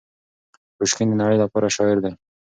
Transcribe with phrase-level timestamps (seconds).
[0.75, 2.11] پوشکین د نړۍ لپاره شاعر دی.